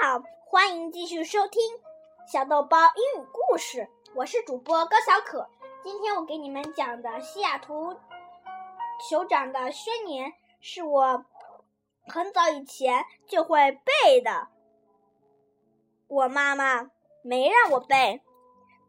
[0.00, 1.60] 好，欢迎继续收听
[2.24, 3.90] 小豆包英语故事。
[4.14, 5.48] 我是主播高小可。
[5.82, 7.96] 今天我给你们讲的西雅图
[9.10, 11.24] 酋长的宣言，是我
[12.06, 14.46] 很早以前就会背的。
[16.06, 16.92] 我妈妈
[17.22, 18.22] 没让我背，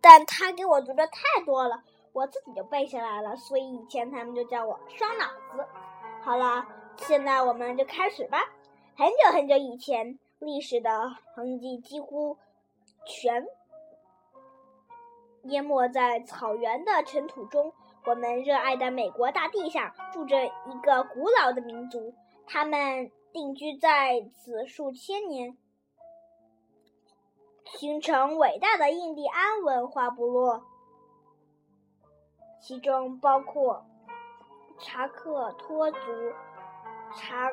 [0.02, 1.82] 但她给我读的太多了，
[2.14, 3.36] 我自己就背下来了。
[3.36, 5.68] 所以以前他们就叫我双脑子。
[6.21, 6.68] 好了，
[6.98, 8.48] 现在我们就开始吧。
[8.96, 10.20] 很久很久以前。
[10.39, 12.38] 历史的痕迹几乎
[13.05, 13.45] 全
[15.43, 17.73] 淹没在草原的尘土中。
[18.05, 22.16] 我们热爱的美国大地上，住着一个古老的民族，
[22.47, 25.57] 他们定居在此数千年，
[27.66, 30.63] 形成伟大的印第安文化部落，
[32.61, 33.85] 其中包括
[34.80, 35.97] 查克托族、
[37.13, 37.52] 查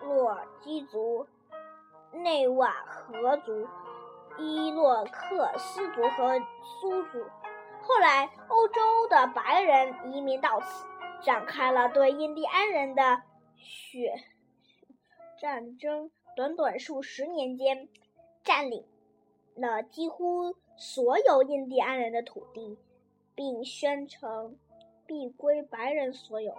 [0.00, 1.26] 洛基族。
[2.12, 3.66] 内瓦河族、
[4.38, 6.38] 伊洛克斯族和
[6.80, 7.24] 苏族。
[7.82, 10.86] 后来，欧洲的白人移民到此，
[11.22, 13.22] 展开了对印第安人的
[13.56, 14.14] 血
[15.40, 16.10] 战争。
[16.36, 17.88] 短短数十年间，
[18.44, 18.86] 占领
[19.56, 22.78] 了几乎所有印第安人的土地，
[23.34, 24.56] 并宣称
[25.06, 26.56] 必归白人所有，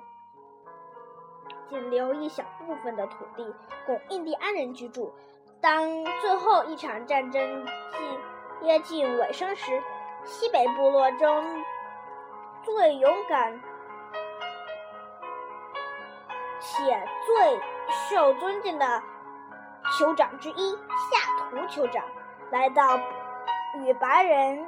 [1.70, 5.12] 仅留一小部分的土地供印第安人居住。
[5.62, 8.20] 当最后一场战争近
[8.62, 9.82] 接近尾声时，
[10.26, 11.64] 西北部落中
[12.64, 13.62] 最勇敢
[16.60, 17.60] 且最
[18.10, 19.04] 受尊敬的
[20.00, 22.04] 酋长之一夏图酋长
[22.52, 22.98] 来到
[23.78, 24.68] 与白人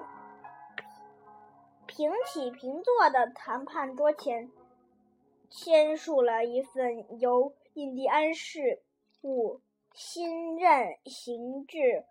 [1.87, 4.51] 平起平坐的谈判桌前，
[5.49, 8.83] 签署了一份由印第安事
[9.23, 9.61] 务。
[9.93, 12.03] 新任行制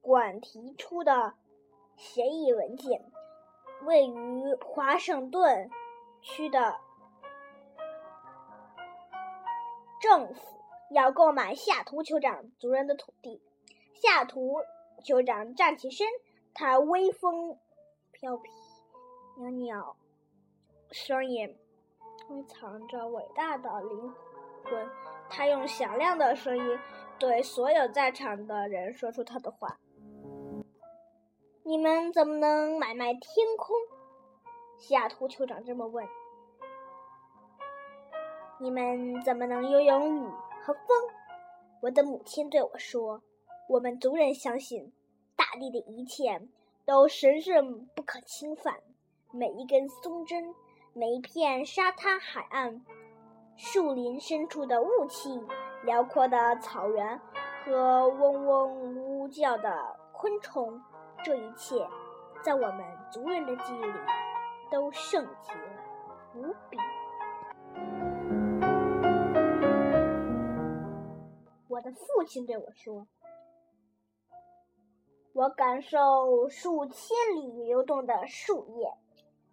[0.00, 1.34] 馆提出的
[1.96, 3.10] 协议文件，
[3.82, 5.68] 位于华盛顿
[6.22, 6.76] 区的
[10.00, 13.42] 政府要购买下图酋长族人的土地。
[13.94, 14.62] 下图
[15.04, 16.06] 酋长站起身，
[16.54, 17.58] 他威风
[18.12, 18.52] 飘飘
[19.36, 19.96] 袅袅，
[20.92, 21.58] 双眼
[22.30, 24.14] 蕴藏着伟大的灵
[24.64, 24.88] 魂。
[25.28, 26.78] 他用响亮的声音
[27.20, 29.78] 对所有在场的人说出他的话
[31.62, 33.76] ：“你们怎么能买卖天空？”
[34.80, 36.08] 西雅图酋长这么问。
[38.58, 40.28] “你们怎么能拥有雨
[40.64, 40.84] 和风？”
[41.82, 43.22] 我的母亲对我说
[43.68, 44.90] ：“我们族人相信，
[45.36, 46.40] 大地的一切
[46.86, 48.76] 都神圣不可侵犯，
[49.30, 50.54] 每一根松针，
[50.94, 52.80] 每一片沙滩海岸。”
[53.58, 55.38] 树林深处的雾气，
[55.82, 57.20] 辽阔的草原
[57.64, 60.80] 和嗡嗡呜叫的昆虫，
[61.24, 61.88] 这一切，
[62.42, 63.98] 在我们族人的记忆里
[64.70, 65.52] 都圣洁
[66.34, 66.78] 无比。
[71.68, 73.06] 我的父亲对我说
[75.32, 78.92] ：“我感受数千里流动的树叶，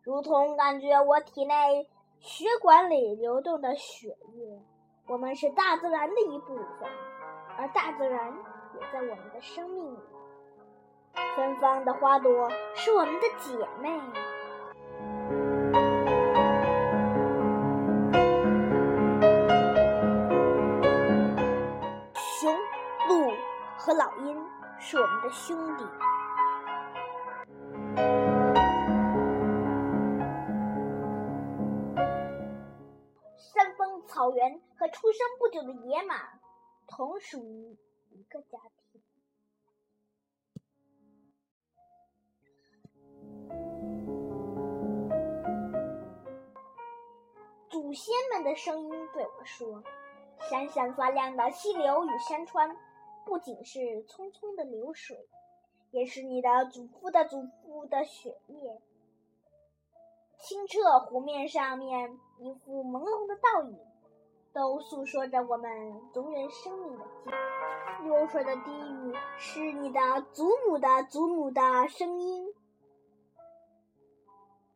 [0.03, 1.89] 如同感觉我体内。”
[2.19, 4.59] 血管里流动的血液，
[5.07, 6.89] 我们是大自然的一部分，
[7.57, 8.27] 而大自然
[8.73, 9.99] 也在我们的生命里。
[11.33, 14.01] 芬芳的花朵是我们的姐妹。
[22.13, 22.53] 熊、
[23.07, 23.31] 鹿
[23.77, 24.45] 和老鹰
[24.77, 25.85] 是我们的兄弟。
[34.89, 36.39] 出生不久的野马
[36.87, 37.77] 同属于
[38.11, 39.01] 一个家庭。
[47.69, 49.83] 祖先们的声音对我说
[50.49, 52.75] ：“闪闪发亮的溪流与山川，
[53.25, 55.27] 不仅是匆匆的流水，
[55.91, 58.81] 也是你的祖父的祖父的血液。
[60.39, 63.79] 清澈湖面上面，一幅朦胧的倒影。”
[64.53, 68.07] 都诉说着我们族人生命的记忆。
[68.07, 69.99] 流水的低语是你的
[70.31, 72.53] 祖母的祖母的声音。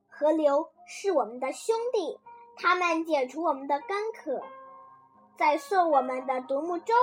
[0.08, 2.20] 河流是我们的兄弟，
[2.58, 4.42] 他们解除我们的干渴，
[5.38, 6.94] 在送我们的独木舟，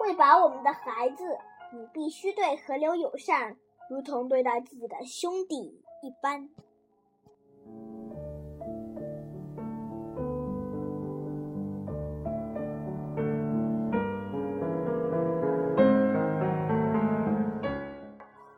[0.00, 1.38] 喂饱我们的孩子。
[1.74, 3.56] 你必须对河流友善，
[3.90, 6.48] 如同对待自己的兄弟一般。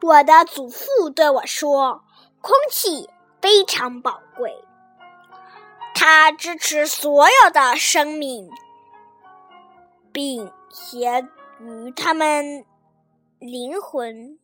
[0.05, 2.05] 我的祖父对我说
[2.43, 3.09] ：“空气
[3.41, 4.62] 非常宝贵，
[5.95, 8.51] 它支持所有的生命，
[10.12, 11.27] 并且
[11.59, 12.67] 与他们
[13.39, 14.39] 灵魂。”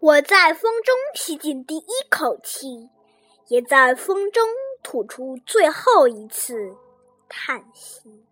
[0.00, 2.90] 我在风中吸进第一口气，
[3.48, 4.46] 也在风中
[4.82, 6.76] 吐出最后一次
[7.26, 8.22] 叹息。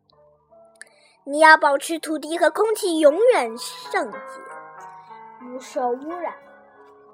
[1.25, 4.44] 你要保持土地和空气永远圣洁。
[5.45, 6.35] 不受污染，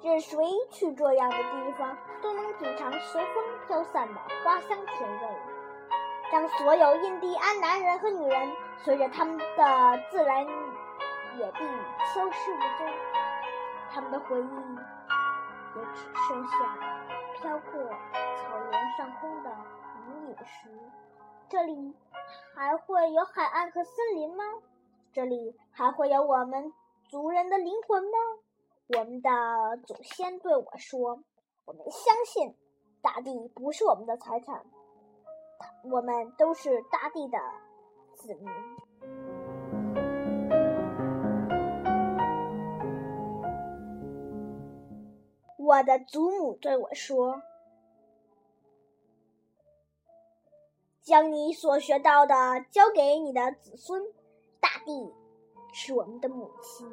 [0.02, 0.38] 任谁
[0.70, 5.28] 去这样的地方，都能品尝随风飘散的花香甜味。
[6.30, 9.44] 当所有印第安男人和女人随着他们的
[10.10, 11.58] 自然野地
[12.14, 12.86] 消失无踪，
[13.92, 14.44] 他们的回忆
[15.76, 16.78] 也只剩下
[17.34, 17.82] 飘过
[18.36, 19.50] 草原上空的
[20.06, 20.68] 无影时，
[21.48, 21.96] 这里
[22.54, 24.44] 还会有海岸和森林吗？
[25.12, 26.72] 这里还会有我们？
[27.10, 28.10] 族人的灵魂吗？
[28.96, 29.28] 我们的
[29.84, 31.24] 祖先对我说
[31.66, 32.56] ：“我们相信
[33.02, 34.64] 大地不是我们的财产，
[35.90, 37.36] 我们都是大地的
[38.14, 38.46] 子民。”
[45.58, 47.42] 我的祖母对我说
[51.02, 54.00] ：“将你所学到的交给你的子孙，
[54.60, 55.12] 大地。”
[55.72, 56.86] 是我们的母亲，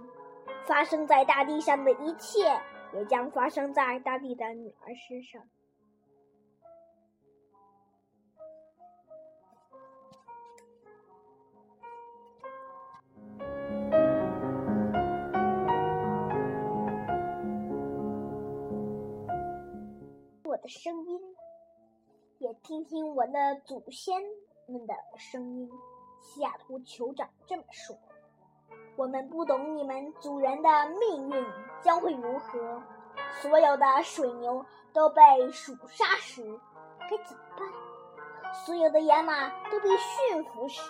[0.65, 2.61] 发生在大地上的一切，
[2.93, 5.41] 也将发生在大地的女儿身上。
[20.43, 21.19] 我的声音，
[22.39, 24.15] 也听听我的祖先
[24.67, 25.69] 们的声音。
[26.21, 27.95] 西雅图酋长这么说。
[28.95, 30.69] 我们不懂你们主人的
[30.99, 31.45] 命运
[31.81, 32.81] 将会如何。
[33.41, 35.21] 所有的水牛都被
[35.51, 36.43] 鼠杀时，
[36.99, 38.53] 该怎么办？
[38.65, 40.81] 所有的野马都被驯服时，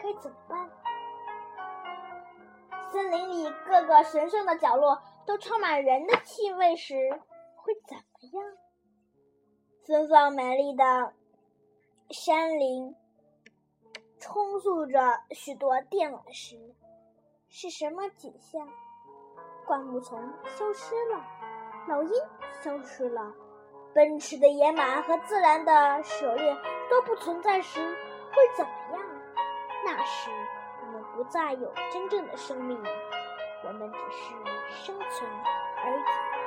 [0.00, 0.70] 该怎么办？
[2.90, 6.94] 森林里各个神圣的角落都充满人的气味时，
[7.56, 8.02] 会怎么
[8.40, 8.56] 样？
[9.86, 11.12] 芬芳美丽的
[12.10, 12.94] 山林
[14.18, 15.00] 充斥着
[15.30, 16.74] 许多电缆时。
[17.54, 18.66] 是什么景象？
[19.66, 21.22] 灌木丛消失了，
[21.86, 22.10] 老鹰
[22.62, 23.30] 消失了，
[23.94, 26.56] 奔驰的野马和自然的狩猎
[26.88, 27.78] 都不存在时，
[28.30, 29.02] 会怎么样？
[29.84, 30.30] 那时，
[30.80, 32.82] 我们不再有真正的生命，
[33.66, 34.34] 我们只是
[34.86, 35.30] 生存
[35.84, 36.41] 而已。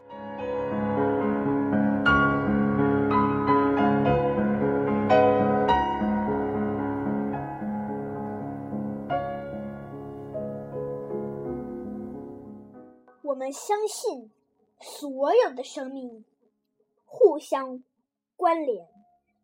[13.36, 14.32] 我们相信，
[14.80, 16.24] 所有的生命
[17.04, 17.84] 互相
[18.38, 18.88] 关联，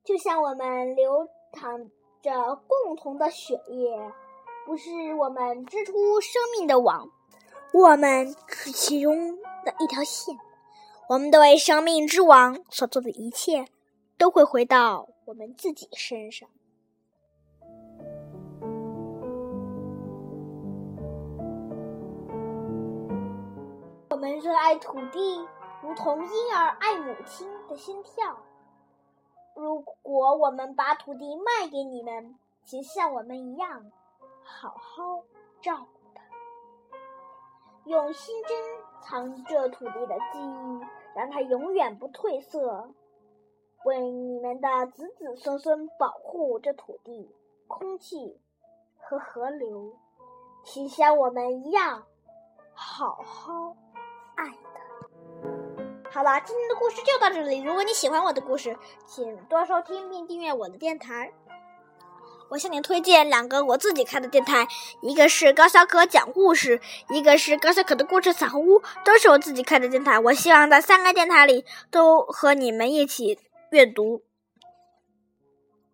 [0.01, 1.91] 就像我们流淌
[2.21, 4.13] 着共同的血液，
[4.65, 7.09] 不是我们织出生命的网，
[7.73, 9.35] 我们是其中
[9.65, 10.37] 的一条线。
[11.09, 13.65] 我们的为生命之网所做的一切，
[14.17, 16.47] 都会回到我们自己身上。
[24.21, 25.47] 们热爱土地，
[25.81, 28.37] 如同婴儿爱母亲的心跳。
[29.55, 33.91] 如果我们把土地卖给你们，请像我们一样，
[34.43, 35.23] 好好
[35.59, 36.21] 照顾它，
[37.85, 38.55] 用心珍
[39.01, 40.85] 藏着土地的记忆，
[41.15, 42.91] 让它永远不褪色，
[43.85, 47.35] 为你们的子子孙孙保护这土地、
[47.67, 48.39] 空气
[48.99, 49.95] 和河流，
[50.63, 52.03] 请像我们一样，
[52.75, 53.75] 好好。
[54.41, 56.09] 爱的。
[56.11, 57.61] 好了，今天的故事就到这里。
[57.61, 61.31] 如果你喜欢我的故事，请多收听并订阅我的电台。
[62.49, 64.67] 我向你推荐两个我自己开的电台，
[65.01, 70.19] 一个是高小可讲故事，一个是高小可的故事彩虹屋，都是我自己开的电台。
[70.19, 74.23] 我希望在三个电台里都和你们一起阅读。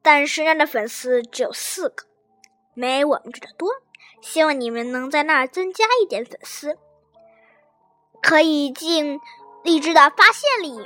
[0.01, 2.06] 但是那的粉丝只有四个，
[2.74, 3.70] 没我们这的多。
[4.20, 6.80] 希望你们能在那儿增加一点粉丝。
[8.27, 9.22] 可以进
[9.63, 10.86] 荔枝的发现里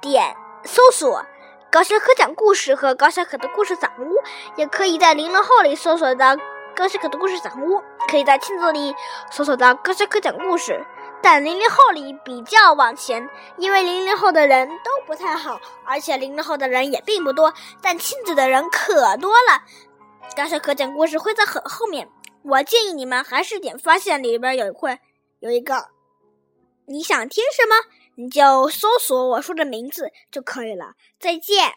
[0.00, 0.34] 点
[0.64, 1.24] 搜索
[1.70, 4.16] “高小可讲故事”和“高小可的故事散屋”，
[4.58, 6.36] 也可以在零零后里搜索到
[6.74, 8.92] “高小可的故事散屋”，可以在亲子里
[9.30, 10.84] 搜索到“高小可讲故事”。
[11.22, 19.62] 但零零后里比较往前，因为零零后的人都不太好，而且零零后的人也并不多，但亲子的人可多了。
[20.36, 22.08] 高小可讲故事会在很后面，
[22.42, 24.98] 我建议你们还是点发现里边有一块
[25.38, 25.90] 有一个。
[26.88, 27.74] 你想听什么，
[28.16, 30.94] 你就搜索我说的名字就可以了。
[31.20, 31.72] 再见。